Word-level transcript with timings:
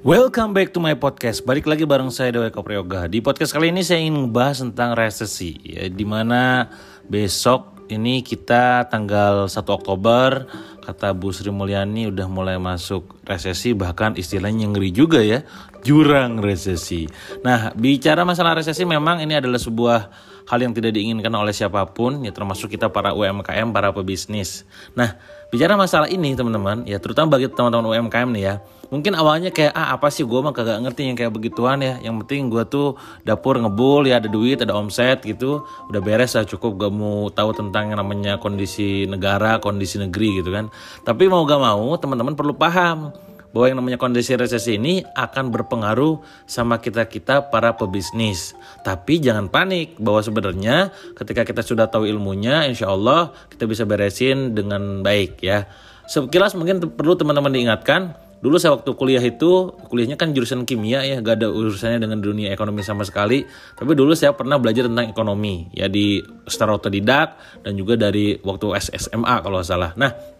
Welcome 0.00 0.56
back 0.56 0.72
to 0.72 0.80
my 0.80 0.96
podcast. 0.96 1.44
Balik 1.44 1.68
lagi 1.68 1.84
bareng 1.84 2.08
saya 2.08 2.32
Dewa 2.32 2.48
Koprioga. 2.48 3.04
Di 3.04 3.20
podcast 3.20 3.52
kali 3.52 3.68
ini 3.68 3.84
saya 3.84 4.00
ingin 4.00 4.16
membahas 4.16 4.64
tentang 4.64 4.96
resesi, 4.96 5.60
ya, 5.60 5.92
di 5.92 6.08
mana 6.08 6.72
besok 7.04 7.84
ini 7.92 8.24
kita 8.24 8.88
tanggal 8.88 9.44
1 9.44 9.60
Oktober 9.60 10.48
kata 10.80 11.12
Bu 11.12 11.36
Sri 11.36 11.52
Mulyani 11.52 12.08
udah 12.08 12.24
mulai 12.32 12.56
masuk 12.56 13.20
resesi 13.28 13.76
bahkan 13.76 14.16
istilahnya 14.16 14.72
ngeri 14.72 14.88
juga 14.88 15.20
ya 15.20 15.44
jurang 15.84 16.40
resesi. 16.40 17.04
Nah 17.44 17.76
bicara 17.76 18.24
masalah 18.24 18.56
resesi 18.56 18.88
memang 18.88 19.20
ini 19.20 19.36
adalah 19.36 19.60
sebuah 19.60 20.08
hal 20.50 20.58
yang 20.58 20.74
tidak 20.74 20.98
diinginkan 20.98 21.30
oleh 21.30 21.54
siapa 21.54 21.86
pun 21.86 22.26
ya 22.26 22.34
termasuk 22.34 22.74
kita 22.74 22.90
para 22.90 23.14
UMKM 23.14 23.70
para 23.70 23.94
pebisnis. 23.94 24.66
Nah 24.98 25.14
bicara 25.54 25.78
masalah 25.78 26.10
ini 26.10 26.34
teman-teman 26.34 26.82
ya 26.90 26.98
terutama 26.98 27.38
bagi 27.38 27.46
teman-teman 27.46 27.86
UMKM 27.94 28.28
nih 28.34 28.42
ya 28.42 28.54
mungkin 28.90 29.14
awalnya 29.14 29.54
kayak 29.54 29.70
ah 29.70 29.94
apa 29.94 30.10
sih? 30.10 30.26
Gue 30.26 30.42
mah 30.42 30.50
kagak 30.50 30.82
ngerti 30.82 31.06
yang 31.06 31.16
kayak 31.16 31.30
begituan 31.30 31.78
ya. 31.80 32.02
Yang 32.02 32.26
penting 32.26 32.50
gue 32.50 32.66
tuh 32.66 32.98
dapur 33.22 33.56
ngebul 33.62 34.10
ya 34.10 34.18
ada 34.18 34.26
duit 34.26 34.58
ada 34.58 34.74
omset 34.74 35.22
gitu. 35.22 35.62
Udah 35.88 36.02
beres 36.02 36.34
lah 36.34 36.44
cukup. 36.44 36.76
Gak 36.76 36.92
mau 36.92 37.30
tahu 37.30 37.54
tentang 37.54 37.94
yang 37.94 38.02
namanya 38.02 38.42
kondisi 38.42 39.06
negara 39.06 39.62
kondisi 39.62 40.02
negeri 40.02 40.42
gitu 40.42 40.50
kan. 40.50 40.68
Tapi 41.06 41.30
mau 41.30 41.46
gak 41.46 41.62
mau 41.62 41.94
teman-teman 41.96 42.34
perlu 42.34 42.58
paham 42.58 43.14
bahwa 43.50 43.66
yang 43.66 43.78
namanya 43.82 43.98
kondisi 43.98 44.34
resesi 44.38 44.78
ini 44.78 45.02
akan 45.02 45.50
berpengaruh 45.50 46.22
sama 46.46 46.78
kita-kita 46.78 47.50
para 47.50 47.74
pebisnis. 47.74 48.54
Tapi 48.86 49.18
jangan 49.18 49.50
panik 49.50 49.98
bahwa 49.98 50.22
sebenarnya 50.22 50.94
ketika 51.18 51.42
kita 51.42 51.62
sudah 51.66 51.90
tahu 51.90 52.06
ilmunya, 52.06 52.66
insya 52.66 52.90
Allah 52.90 53.34
kita 53.50 53.66
bisa 53.66 53.82
beresin 53.86 54.54
dengan 54.54 55.02
baik 55.02 55.42
ya. 55.42 55.66
Sekilas 56.06 56.58
mungkin 56.58 56.82
perlu 56.94 57.14
teman-teman 57.14 57.54
diingatkan, 57.54 58.14
Dulu 58.40 58.56
saya 58.56 58.72
waktu 58.72 58.96
kuliah 58.96 59.20
itu, 59.20 59.68
kuliahnya 59.92 60.16
kan 60.16 60.32
jurusan 60.32 60.64
kimia 60.64 61.04
ya, 61.04 61.20
gak 61.20 61.44
ada 61.44 61.52
urusannya 61.52 62.00
dengan 62.00 62.24
dunia 62.24 62.48
ekonomi 62.48 62.80
sama 62.80 63.04
sekali. 63.04 63.44
Tapi 63.76 63.92
dulu 63.92 64.16
saya 64.16 64.32
pernah 64.32 64.56
belajar 64.56 64.88
tentang 64.88 65.12
ekonomi, 65.12 65.68
ya 65.76 65.92
di 65.92 66.24
secara 66.48 66.72
otodidak 66.80 67.36
dan 67.60 67.76
juga 67.76 68.00
dari 68.00 68.40
waktu 68.40 68.80
SSMA 68.80 69.44
kalau 69.44 69.60
salah. 69.60 69.92
Nah, 70.00 70.39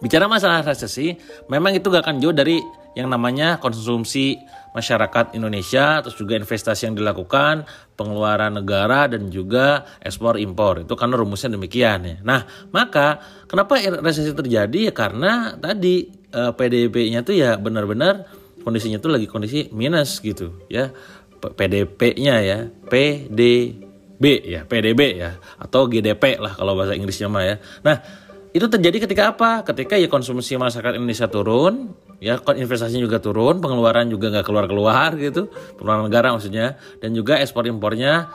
Bicara 0.00 0.24
masalah 0.26 0.64
resesi, 0.64 1.12
memang 1.52 1.76
itu 1.76 1.92
gak 1.92 2.08
akan 2.08 2.16
jauh 2.24 2.32
dari 2.32 2.56
yang 2.98 3.06
namanya 3.06 3.62
konsumsi 3.62 4.40
masyarakat 4.74 5.34
Indonesia, 5.34 6.02
terus 6.02 6.18
juga 6.18 6.38
investasi 6.38 6.90
yang 6.90 6.96
dilakukan, 6.98 7.66
pengeluaran 7.94 8.54
negara 8.54 9.06
dan 9.10 9.30
juga 9.30 9.86
ekspor 10.02 10.38
impor. 10.38 10.82
Itu 10.82 10.94
karena 10.94 11.18
rumusnya 11.18 11.54
demikian 11.54 12.00
ya. 12.06 12.16
Nah, 12.22 12.46
maka 12.70 13.20
kenapa 13.46 13.78
resesi 14.02 14.30
terjadi 14.34 14.90
ya 14.90 14.92
karena 14.94 15.54
tadi 15.58 16.10
eh, 16.10 16.52
PDB-nya 16.54 17.22
tuh 17.26 17.34
ya 17.34 17.58
benar-benar 17.58 18.26
kondisinya 18.62 18.98
tuh 19.02 19.14
lagi 19.14 19.26
kondisi 19.26 19.70
minus 19.74 20.18
gitu 20.22 20.66
ya. 20.70 20.90
PDP-nya 21.40 22.34
ya, 22.44 22.58
PDB 22.68 24.24
ya, 24.44 24.60
PDB 24.68 25.00
ya 25.16 25.40
atau 25.56 25.88
GDP 25.88 26.36
lah 26.36 26.52
kalau 26.52 26.76
bahasa 26.76 26.92
Inggrisnya 26.92 27.32
mah 27.32 27.44
ya. 27.48 27.56
Nah, 27.80 27.96
itu 28.50 28.66
terjadi 28.66 29.06
ketika 29.06 29.30
apa? 29.30 29.62
Ketika 29.62 29.94
ya 29.94 30.10
konsumsi 30.10 30.58
masyarakat 30.58 30.98
Indonesia 30.98 31.30
turun, 31.30 31.94
ya 32.18 32.34
investasinya 32.38 33.06
juga 33.06 33.22
turun, 33.22 33.62
pengeluaran 33.62 34.10
juga 34.10 34.34
nggak 34.34 34.46
keluar-keluar 34.46 35.14
gitu, 35.22 35.46
pengeluaran 35.78 36.10
negara 36.10 36.34
maksudnya, 36.34 36.74
dan 36.98 37.14
juga 37.14 37.38
ekspor 37.38 37.70
impornya 37.70 38.26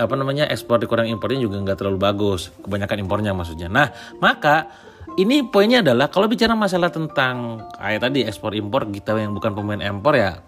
apa 0.00 0.14
namanya 0.16 0.48
ekspor 0.48 0.80
dikurang 0.80 1.04
impornya 1.12 1.44
juga 1.44 1.60
nggak 1.60 1.76
terlalu 1.76 1.98
bagus, 2.00 2.48
kebanyakan 2.64 2.96
impornya 3.04 3.32
maksudnya. 3.36 3.68
Nah 3.68 3.92
maka 4.24 4.72
ini 5.20 5.44
poinnya 5.44 5.84
adalah 5.84 6.08
kalau 6.08 6.24
bicara 6.24 6.56
masalah 6.56 6.88
tentang 6.88 7.60
kayak 7.76 8.00
tadi 8.00 8.24
ekspor 8.24 8.56
impor 8.56 8.88
kita 8.88 9.12
yang 9.20 9.36
bukan 9.36 9.52
pemain 9.52 9.84
impor 9.84 10.16
ya 10.16 10.40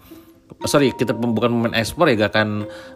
sorry 0.65 0.97
kita 0.97 1.13
bukan 1.13 1.53
pemain 1.53 1.77
ekspor 1.77 2.09
ya 2.09 2.17
gak 2.25 2.33
akan 2.33 2.49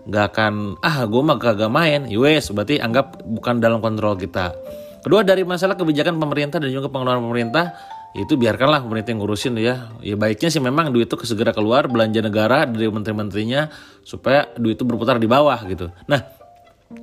gak 0.09 0.25
akan 0.33 0.55
ah 0.81 1.05
gue 1.05 1.21
mah 1.21 1.37
gak 1.37 1.69
main 1.69 2.09
US 2.17 2.49
berarti 2.57 2.81
anggap 2.81 3.21
bukan 3.21 3.61
dalam 3.61 3.85
kontrol 3.85 4.17
kita 4.17 4.57
Kedua 5.03 5.23
dari 5.23 5.47
masalah 5.47 5.79
kebijakan 5.79 6.19
pemerintah 6.19 6.59
dan 6.59 6.71
juga 6.71 6.91
pengeluaran 6.91 7.23
pemerintah 7.23 7.75
itu 8.17 8.41
biarkanlah 8.41 8.81
pemerintah 8.83 9.13
yang 9.13 9.21
ngurusin 9.21 9.55
ya. 9.61 9.93
Ya 10.01 10.17
baiknya 10.17 10.49
sih 10.49 10.63
memang 10.63 10.91
duit 10.91 11.07
itu 11.07 11.17
segera 11.29 11.53
keluar 11.53 11.87
belanja 11.87 12.25
negara 12.25 12.65
dari 12.65 12.89
menteri-menterinya 12.89 13.69
supaya 14.03 14.49
duit 14.57 14.81
itu 14.81 14.85
berputar 14.89 15.21
di 15.21 15.29
bawah 15.29 15.61
gitu. 15.69 15.93
Nah, 16.09 16.25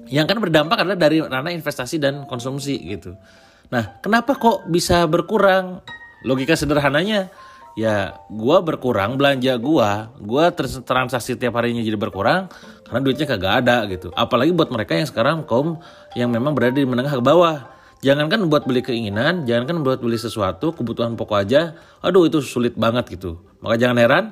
yang 0.09 0.25
kan 0.25 0.41
berdampak 0.41 0.81
adalah 0.81 0.97
dari 0.97 1.21
ranah 1.21 1.53
investasi 1.53 2.01
dan 2.01 2.25
konsumsi 2.25 2.75
gitu. 2.83 3.13
Nah, 3.69 4.01
kenapa 4.01 4.33
kok 4.37 4.65
bisa 4.69 5.05
berkurang? 5.05 5.85
Logika 6.25 6.57
sederhananya 6.57 7.29
ya 7.77 8.17
gua 8.33 8.65
berkurang 8.65 9.13
belanja 9.13 9.53
gua, 9.61 10.09
gua 10.17 10.49
transaksi 10.57 11.37
tiap 11.37 11.53
harinya 11.59 11.85
jadi 11.85 11.99
berkurang 11.99 12.49
karena 12.87 12.99
duitnya 13.05 13.29
kagak 13.29 13.53
ada 13.61 13.85
gitu. 13.85 14.09
Apalagi 14.17 14.49
buat 14.49 14.73
mereka 14.73 14.97
yang 14.97 15.05
sekarang 15.05 15.45
kaum 15.45 15.77
yang 16.17 16.33
memang 16.33 16.57
berada 16.57 16.81
di 16.81 16.87
menengah 16.87 17.13
ke 17.13 17.21
bawah 17.21 17.74
Jangankan 18.03 18.51
buat 18.51 18.67
beli 18.67 18.83
keinginan, 18.83 19.47
jangankan 19.47 19.81
buat 19.81 20.03
beli 20.03 20.19
sesuatu, 20.19 20.75
kebutuhan 20.75 21.15
pokok 21.15 21.37
aja, 21.41 21.79
aduh 22.03 22.27
itu 22.27 22.43
sulit 22.43 22.75
banget 22.75 23.17
gitu. 23.17 23.39
Maka 23.63 23.81
jangan 23.81 23.97
heran, 23.97 24.23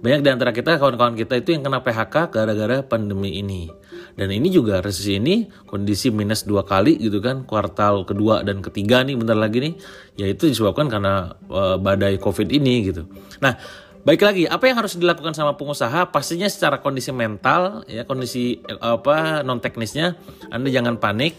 banyak 0.00 0.20
di 0.24 0.30
antara 0.32 0.50
kita, 0.56 0.80
kawan-kawan 0.80 1.12
kita 1.12 1.36
itu 1.38 1.52
yang 1.52 1.60
kena 1.60 1.84
PHK 1.84 2.32
gara-gara 2.32 2.80
pandemi 2.80 3.36
ini. 3.36 3.68
Dan 4.16 4.32
ini 4.32 4.48
juga 4.48 4.80
resesi 4.80 5.20
ini 5.20 5.46
kondisi 5.68 6.08
minus 6.08 6.48
dua 6.48 6.64
kali 6.64 6.96
gitu 6.96 7.20
kan, 7.20 7.44
kuartal 7.44 8.08
kedua 8.08 8.40
dan 8.40 8.64
ketiga 8.64 9.04
nih 9.04 9.14
bentar 9.14 9.36
lagi 9.36 9.60
nih, 9.60 9.74
yaitu 10.16 10.48
disebabkan 10.48 10.88
karena 10.88 11.36
uh, 11.52 11.76
badai 11.76 12.16
COVID 12.16 12.48
ini 12.48 12.88
gitu. 12.88 13.04
Nah, 13.44 13.54
Baik 14.00 14.24
lagi, 14.24 14.48
apa 14.48 14.64
yang 14.64 14.80
harus 14.80 14.96
dilakukan 14.96 15.36
sama 15.36 15.60
pengusaha? 15.60 16.08
Pastinya 16.08 16.48
secara 16.48 16.80
kondisi 16.80 17.12
mental, 17.12 17.84
ya 17.84 18.08
kondisi 18.08 18.56
eh, 18.64 18.80
apa 18.80 19.44
non 19.44 19.60
teknisnya, 19.60 20.16
Anda 20.48 20.72
jangan 20.72 20.96
panik, 20.96 21.36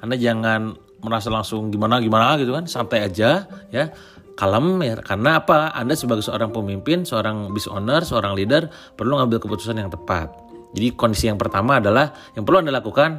Anda 0.00 0.16
jangan 0.16 0.87
merasa 1.02 1.30
langsung 1.30 1.70
gimana 1.70 2.02
gimana 2.02 2.34
gitu 2.38 2.54
kan 2.54 2.66
santai 2.66 3.06
aja 3.06 3.46
ya. 3.70 3.90
Kalem 4.38 4.78
ya. 4.86 4.94
Karena 5.02 5.42
apa? 5.42 5.74
Anda 5.74 5.98
sebagai 5.98 6.22
seorang 6.22 6.54
pemimpin 6.54 7.02
seorang 7.02 7.50
business 7.50 7.74
owner 7.74 8.02
seorang 8.06 8.38
leader 8.38 8.70
perlu 8.94 9.18
ngambil 9.18 9.42
keputusan 9.42 9.82
yang 9.82 9.90
tepat. 9.90 10.30
Jadi 10.78 10.94
kondisi 10.94 11.26
yang 11.26 11.40
pertama 11.40 11.82
adalah 11.82 12.14
yang 12.38 12.46
perlu 12.46 12.62
Anda 12.62 12.70
lakukan 12.78 13.18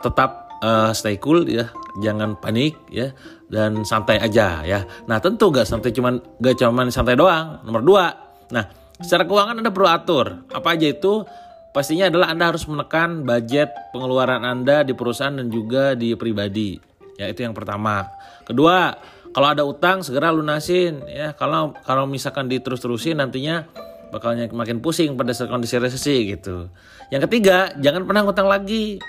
tetap 0.00 0.48
uh, 0.64 0.90
stay 0.96 1.20
cool 1.20 1.44
ya. 1.44 1.68
Jangan 2.00 2.40
panik 2.40 2.80
ya. 2.88 3.12
Dan 3.44 3.84
santai 3.84 4.18
aja 4.24 4.64
ya. 4.64 4.88
Nah 5.04 5.20
tentu 5.20 5.52
gak 5.52 5.68
santai 5.68 5.92
cuman 5.92 6.16
gak 6.40 6.56
cuman 6.56 6.88
santai 6.88 7.12
doang. 7.12 7.60
Nomor 7.68 7.82
dua. 7.84 8.06
Nah 8.48 8.64
secara 9.04 9.28
keuangan 9.28 9.60
Anda 9.60 9.68
perlu 9.68 9.88
atur. 9.88 10.48
Apa 10.48 10.80
aja 10.80 10.88
itu? 10.88 11.28
Pastinya 11.74 12.06
adalah 12.06 12.30
Anda 12.30 12.54
harus 12.54 12.64
menekan 12.70 13.26
budget 13.26 13.68
pengeluaran 13.90 14.46
Anda 14.46 14.86
di 14.86 14.94
perusahaan 14.94 15.34
dan 15.34 15.50
juga 15.50 15.98
di 15.98 16.14
pribadi 16.14 16.93
Ya 17.18 17.30
itu 17.30 17.46
yang 17.46 17.54
pertama. 17.54 18.10
Kedua, 18.42 18.98
kalau 19.34 19.48
ada 19.50 19.62
utang 19.66 20.02
segera 20.02 20.30
lunasin 20.30 21.02
ya. 21.10 21.34
Kalau 21.34 21.74
kalau 21.82 22.06
misalkan 22.06 22.46
diterus-terusin 22.46 23.18
nantinya 23.18 23.66
bakalnya 24.14 24.46
makin 24.54 24.78
pusing 24.78 25.18
pada 25.18 25.34
saat 25.34 25.50
kondisi 25.50 25.74
resesi 25.78 26.30
gitu. 26.30 26.70
Yang 27.10 27.26
ketiga, 27.30 27.74
jangan 27.82 28.06
pernah 28.06 28.22
ngutang 28.22 28.46
lagi. 28.46 29.02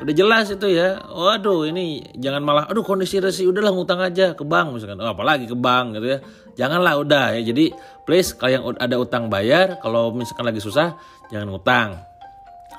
Udah 0.00 0.14
jelas 0.16 0.48
itu 0.52 0.68
ya. 0.68 1.00
Waduh, 1.08 1.68
ini 1.68 2.00
jangan 2.16 2.40
malah 2.40 2.64
aduh 2.68 2.84
kondisi 2.84 3.20
resesi 3.20 3.44
udahlah 3.44 3.72
ngutang 3.72 4.00
aja 4.00 4.32
ke 4.32 4.44
bank 4.44 4.76
misalkan. 4.76 5.00
Oh, 5.00 5.12
apalagi 5.12 5.44
ke 5.44 5.56
bank 5.56 6.00
gitu 6.00 6.06
ya. 6.16 6.18
Janganlah 6.56 7.00
udah 7.00 7.26
ya. 7.36 7.40
Jadi 7.44 7.72
please 8.04 8.36
kalau 8.36 8.52
yang 8.52 8.64
ada 8.76 8.96
utang 8.96 9.28
bayar, 9.28 9.80
kalau 9.80 10.12
misalkan 10.12 10.48
lagi 10.48 10.60
susah 10.60 10.96
jangan 11.28 11.52
ngutang. 11.52 12.09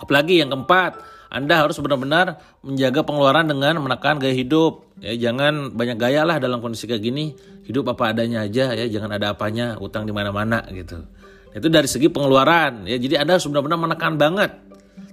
Apalagi 0.02 0.42
yang 0.42 0.50
keempat, 0.50 0.98
anda 1.32 1.64
harus 1.64 1.80
benar-benar 1.80 2.42
menjaga 2.60 3.08
pengeluaran 3.08 3.48
dengan 3.48 3.80
menekan 3.80 4.20
gaya 4.20 4.36
hidup. 4.36 4.84
Ya, 5.00 5.16
jangan 5.30 5.72
banyak 5.72 5.96
gaya 5.96 6.28
lah 6.28 6.44
dalam 6.44 6.60
kondisi 6.60 6.90
kayak 6.90 7.00
gini. 7.00 7.32
Hidup 7.64 7.88
apa 7.94 8.12
adanya 8.12 8.44
aja 8.44 8.76
ya, 8.76 8.86
jangan 8.90 9.16
ada 9.16 9.32
apanya, 9.32 9.80
utang 9.80 10.04
di 10.04 10.12
mana-mana 10.12 10.60
gitu. 10.74 11.08
Itu 11.56 11.72
dari 11.72 11.88
segi 11.88 12.12
pengeluaran 12.12 12.84
ya. 12.84 13.00
Jadi 13.00 13.16
Anda 13.16 13.40
harus 13.40 13.48
benar-benar 13.48 13.80
menekan 13.80 14.20
banget. 14.20 14.52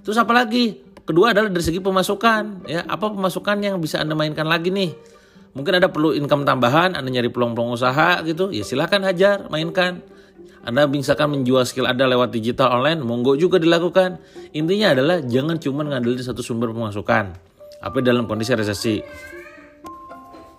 Terus 0.03 0.19
apa 0.19 0.35
lagi? 0.35 0.83
Kedua 1.07 1.31
adalah 1.31 1.47
dari 1.47 1.63
segi 1.63 1.79
pemasukan 1.79 2.67
ya. 2.67 2.83
Apa 2.83 3.15
pemasukan 3.15 3.55
yang 3.63 3.79
bisa 3.79 4.03
Anda 4.03 4.11
mainkan 4.17 4.45
lagi 4.45 4.75
nih? 4.75 4.91
Mungkin 5.55 5.81
ada 5.81 5.87
perlu 5.89 6.13
income 6.13 6.45
tambahan, 6.45 6.99
Anda 6.99 7.09
nyari 7.09 7.31
peluang-peluang 7.31 7.79
usaha 7.79 8.19
gitu. 8.27 8.51
Ya 8.51 8.67
silahkan 8.67 9.01
hajar, 9.07 9.47
mainkan. 9.47 10.03
Anda 10.63 10.85
misalkan 10.85 11.31
menjual 11.31 11.63
skill 11.63 11.87
Anda 11.87 12.05
lewat 12.05 12.35
digital 12.35 12.75
online, 12.75 12.99
monggo 13.01 13.39
juga 13.39 13.57
dilakukan. 13.57 14.19
Intinya 14.51 14.91
adalah 14.93 15.23
jangan 15.23 15.57
cuma 15.57 15.87
ngandelin 15.87 16.19
satu 16.19 16.43
sumber 16.43 16.69
pemasukan. 16.75 17.33
Apa 17.79 17.97
dalam 18.03 18.27
kondisi 18.27 18.51
resesi. 18.53 18.99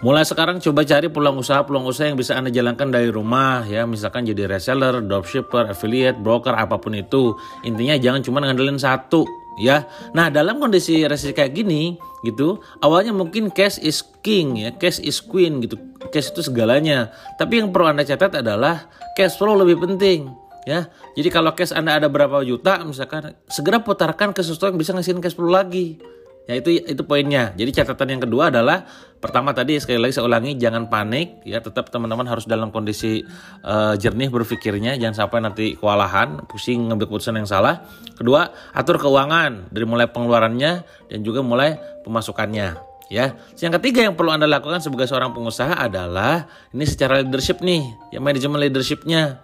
Mulai 0.00 0.24
sekarang 0.24 0.64
coba 0.64 0.80
cari 0.88 1.12
peluang 1.12 1.44
usaha 1.44 1.60
peluang 1.60 1.84
usaha 1.84 2.08
yang 2.08 2.16
bisa 2.16 2.32
Anda 2.32 2.48
jalankan 2.48 2.88
dari 2.88 3.12
rumah 3.12 3.68
ya, 3.68 3.84
misalkan 3.84 4.24
jadi 4.24 4.48
reseller, 4.48 5.04
dropshipper, 5.04 5.68
affiliate, 5.68 6.16
broker 6.16 6.56
apa 6.56 6.80
pun 6.80 6.96
itu. 6.96 7.36
Intinya 7.68 8.00
jangan 8.00 8.24
cuma 8.24 8.40
ngandelin 8.40 8.80
satu 8.80 9.28
ya. 9.60 9.84
Nah, 10.16 10.32
dalam 10.32 10.56
kondisi 10.56 11.04
resesi 11.04 11.36
kayak 11.36 11.52
gini 11.52 12.00
gitu, 12.24 12.64
awalnya 12.80 13.12
mungkin 13.12 13.52
cash 13.52 13.76
is 13.84 14.00
king 14.24 14.56
ya, 14.56 14.72
cash 14.72 14.98
is 15.04 15.20
queen 15.20 15.60
gitu. 15.60 15.76
Cash 16.08 16.32
itu 16.32 16.40
segalanya. 16.40 17.12
Tapi 17.36 17.60
yang 17.60 17.68
perlu 17.68 17.92
Anda 17.92 18.08
catat 18.08 18.40
adalah 18.40 18.88
cash 19.12 19.36
flow 19.36 19.54
lebih 19.54 19.84
penting. 19.84 20.32
ya. 20.64 20.88
Jadi 21.16 21.28
kalau 21.28 21.52
cash 21.52 21.76
Anda 21.76 22.00
ada 22.00 22.08
berapa 22.08 22.40
juta 22.40 22.80
misalkan 22.84 23.36
segera 23.48 23.84
putarkan 23.84 24.32
ke 24.32 24.40
sesuatu 24.40 24.72
yang 24.72 24.80
bisa 24.80 24.96
ngasihin 24.96 25.20
cash 25.20 25.36
flow 25.36 25.52
lagi. 25.52 26.00
Ya 26.50 26.58
itu 26.58 26.82
itu 26.82 27.02
poinnya. 27.06 27.54
Jadi 27.54 27.70
catatan 27.70 28.18
yang 28.18 28.22
kedua 28.26 28.50
adalah 28.50 28.82
pertama 29.22 29.54
tadi 29.54 29.78
sekali 29.78 30.02
lagi 30.02 30.18
saya 30.18 30.26
ulangi 30.26 30.58
jangan 30.58 30.90
panik 30.90 31.46
ya 31.46 31.62
tetap 31.62 31.94
teman-teman 31.94 32.26
harus 32.26 32.42
dalam 32.50 32.74
kondisi 32.74 33.22
uh, 33.62 33.94
jernih 33.94 34.34
berpikirnya 34.34 34.98
jangan 34.98 35.14
sampai 35.14 35.46
nanti 35.46 35.78
kewalahan 35.78 36.42
pusing 36.50 36.90
ngambil 36.90 37.06
keputusan 37.06 37.38
yang 37.38 37.46
salah. 37.46 37.86
Kedua 38.18 38.50
atur 38.74 38.98
keuangan 38.98 39.70
dari 39.70 39.86
mulai 39.86 40.10
pengeluarannya 40.10 40.72
dan 41.06 41.18
juga 41.22 41.46
mulai 41.46 41.78
pemasukannya 42.02 42.90
ya. 43.06 43.38
Yang 43.54 43.78
ketiga 43.78 44.10
yang 44.10 44.18
perlu 44.18 44.34
Anda 44.34 44.50
lakukan 44.50 44.82
sebagai 44.82 45.06
seorang 45.06 45.30
pengusaha 45.30 45.78
adalah 45.78 46.50
ini 46.74 46.82
secara 46.82 47.22
leadership 47.22 47.62
nih, 47.62 47.86
ya 48.10 48.18
manajemen 48.18 48.58
leadershipnya. 48.58 49.38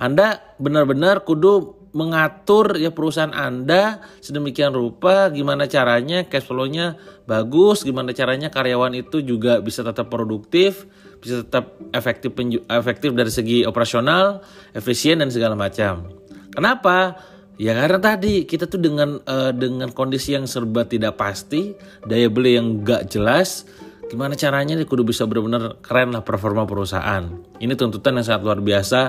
Anda 0.00 0.42
benar-benar 0.56 1.22
kudu 1.28 1.79
mengatur 1.90 2.78
ya 2.78 2.94
perusahaan 2.94 3.34
Anda 3.34 3.98
sedemikian 4.22 4.70
rupa 4.70 5.30
gimana 5.34 5.66
caranya 5.66 6.26
cash 6.26 6.46
flow-nya 6.46 6.94
bagus, 7.26 7.82
gimana 7.82 8.14
caranya 8.14 8.50
karyawan 8.50 8.94
itu 8.94 9.22
juga 9.22 9.58
bisa 9.58 9.82
tetap 9.82 10.06
produktif, 10.06 10.86
bisa 11.18 11.42
tetap 11.42 11.74
efektif 11.90 12.34
efektif 12.70 13.10
dari 13.14 13.32
segi 13.32 13.58
operasional, 13.66 14.42
efisien 14.74 15.18
dan 15.18 15.34
segala 15.34 15.58
macam. 15.58 16.10
Kenapa? 16.54 17.18
Ya 17.60 17.76
karena 17.76 18.00
tadi 18.00 18.48
kita 18.48 18.64
tuh 18.64 18.80
dengan 18.80 19.20
uh, 19.28 19.52
dengan 19.52 19.92
kondisi 19.92 20.32
yang 20.32 20.48
serba 20.48 20.88
tidak 20.88 21.20
pasti, 21.20 21.76
daya 22.08 22.32
beli 22.32 22.56
yang 22.56 22.80
gak 22.80 23.12
jelas, 23.12 23.68
gimana 24.08 24.32
caranya 24.32 24.80
kudu 24.80 25.04
bisa 25.04 25.28
benar-benar 25.28 25.76
keren 25.84 26.16
lah 26.16 26.24
performa 26.24 26.64
perusahaan. 26.64 27.28
Ini 27.60 27.76
tuntutan 27.76 28.16
yang 28.16 28.24
sangat 28.24 28.42
luar 28.48 28.64
biasa 28.64 29.00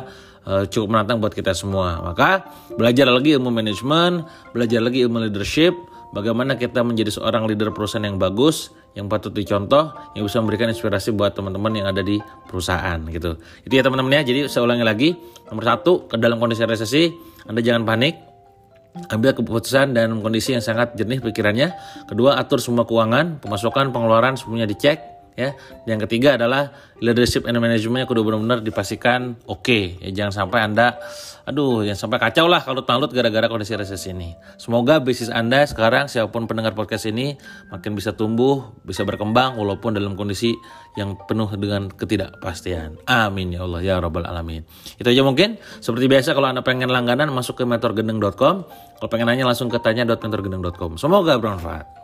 uh, 0.45 0.63
cukup 0.67 0.87
menantang 0.93 1.21
buat 1.21 1.33
kita 1.33 1.53
semua. 1.53 2.01
Maka 2.01 2.45
belajar 2.75 3.09
lagi 3.09 3.37
ilmu 3.37 3.49
manajemen, 3.51 4.25
belajar 4.55 4.79
lagi 4.81 5.03
ilmu 5.05 5.27
leadership, 5.27 5.73
bagaimana 6.15 6.55
kita 6.55 6.81
menjadi 6.81 7.11
seorang 7.11 7.47
leader 7.47 7.71
perusahaan 7.73 8.05
yang 8.05 8.17
bagus, 8.17 8.71
yang 8.97 9.07
patut 9.07 9.31
dicontoh, 9.31 9.91
yang 10.15 10.27
bisa 10.27 10.43
memberikan 10.43 10.67
inspirasi 10.71 11.15
buat 11.15 11.35
teman-teman 11.35 11.71
yang 11.75 11.87
ada 11.89 12.03
di 12.03 12.19
perusahaan 12.47 12.99
gitu. 13.07 13.39
Itu 13.63 13.73
ya 13.73 13.83
teman-teman 13.83 14.19
ya. 14.19 14.21
Jadi 14.27 14.39
saya 14.51 14.67
ulangi 14.67 14.85
lagi, 14.85 15.09
nomor 15.49 15.63
satu 15.63 16.07
ke 16.11 16.15
dalam 16.19 16.37
kondisi 16.39 16.63
resesi, 16.67 17.11
Anda 17.47 17.63
jangan 17.63 17.87
panik, 17.87 18.15
ambil 19.07 19.31
keputusan 19.31 19.95
dan 19.95 20.19
kondisi 20.19 20.51
yang 20.51 20.63
sangat 20.63 20.95
jernih 20.99 21.23
pikirannya. 21.23 21.71
Kedua, 22.11 22.35
atur 22.35 22.59
semua 22.59 22.83
keuangan, 22.83 23.39
pemasukan, 23.39 23.95
pengeluaran 23.95 24.35
semuanya 24.35 24.67
dicek 24.67 25.10
ya. 25.35 25.55
Yang 25.87 26.07
ketiga 26.07 26.35
adalah 26.39 26.71
leadership 27.01 27.49
and 27.49 27.57
manajemennya 27.57 28.05
kudu 28.05 28.21
benar-benar 28.21 28.61
dipastikan 28.61 29.39
oke. 29.49 29.65
Okay. 29.65 29.83
Ya, 29.99 30.23
jangan 30.23 30.45
sampai 30.45 30.59
Anda 30.65 30.97
aduh 31.41 31.81
yang 31.81 31.97
sampai 31.97 32.21
kacau 32.21 32.45
lah 32.45 32.61
kalau 32.61 32.85
talut 32.85 33.09
gara-gara 33.09 33.49
kondisi 33.49 33.73
resesi 33.73 34.13
ini. 34.13 34.37
Semoga 34.61 35.01
bisnis 35.01 35.33
Anda 35.33 35.65
sekarang 35.65 36.05
siapa 36.05 36.29
pun 36.29 36.45
pendengar 36.45 36.77
podcast 36.77 37.09
ini 37.09 37.33
makin 37.73 37.97
bisa 37.97 38.13
tumbuh, 38.13 38.77
bisa 38.85 39.01
berkembang 39.01 39.57
walaupun 39.57 39.97
dalam 39.97 40.13
kondisi 40.13 40.53
yang 40.95 41.17
penuh 41.25 41.49
dengan 41.57 41.89
ketidakpastian. 41.89 43.01
Amin 43.09 43.57
ya 43.57 43.65
Allah 43.65 43.81
ya 43.81 43.95
rabbal 43.97 44.27
alamin. 44.27 44.61
Itu 45.01 45.09
aja 45.09 45.25
mungkin. 45.25 45.57
Seperti 45.81 46.05
biasa 46.05 46.37
kalau 46.37 46.51
Anda 46.53 46.61
pengen 46.61 46.93
langganan 46.93 47.33
masuk 47.33 47.61
ke 47.61 47.63
mentorgendeng.com. 47.65 48.55
Kalau 49.01 49.09
pengen 49.09 49.27
nanya 49.33 49.49
langsung 49.49 49.67
ke 49.71 49.81
tanya.mentorgendeng.com. 49.81 51.01
Semoga 51.01 51.41
bermanfaat. 51.41 52.00